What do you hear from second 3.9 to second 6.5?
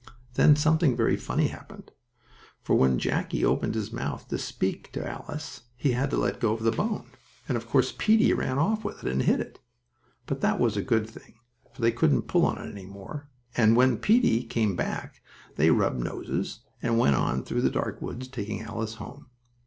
mouth to speak to Alice he had to let